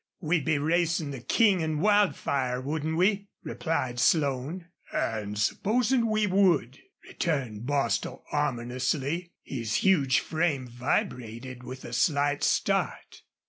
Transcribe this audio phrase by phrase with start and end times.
[0.19, 4.65] "We'd be racin' the King an' Wildfire, wouldn't we?" replied Slone.
[4.91, 9.33] "An' supposin' we would?" returned Bostil, ominously.
[9.43, 13.21] His huge frame vibrated with a slight start.